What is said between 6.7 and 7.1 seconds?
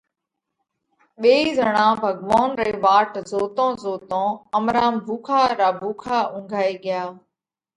ريا۔